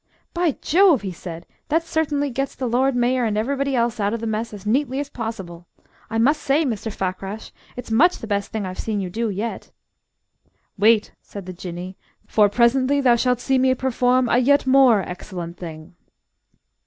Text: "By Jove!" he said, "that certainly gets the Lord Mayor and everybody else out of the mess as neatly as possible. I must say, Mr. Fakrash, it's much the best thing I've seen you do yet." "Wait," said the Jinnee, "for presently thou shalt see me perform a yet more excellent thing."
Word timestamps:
"By 0.33 0.57
Jove!" 0.63 1.03
he 1.03 1.11
said, 1.11 1.45
"that 1.67 1.83
certainly 1.83 2.31
gets 2.31 2.55
the 2.55 2.65
Lord 2.65 2.95
Mayor 2.95 3.23
and 3.23 3.37
everybody 3.37 3.75
else 3.75 3.99
out 3.99 4.15
of 4.15 4.19
the 4.19 4.25
mess 4.25 4.51
as 4.51 4.65
neatly 4.65 4.99
as 4.99 5.09
possible. 5.11 5.67
I 6.09 6.17
must 6.17 6.41
say, 6.41 6.65
Mr. 6.65 6.91
Fakrash, 6.91 7.51
it's 7.75 7.91
much 7.91 8.17
the 8.17 8.25
best 8.25 8.51
thing 8.51 8.65
I've 8.65 8.79
seen 8.79 8.99
you 8.99 9.11
do 9.11 9.29
yet." 9.29 9.69
"Wait," 10.75 11.11
said 11.21 11.45
the 11.45 11.53
Jinnee, 11.53 11.97
"for 12.25 12.49
presently 12.49 12.99
thou 12.99 13.15
shalt 13.15 13.39
see 13.39 13.59
me 13.59 13.75
perform 13.75 14.27
a 14.27 14.39
yet 14.39 14.65
more 14.65 15.03
excellent 15.03 15.57
thing." 15.57 15.93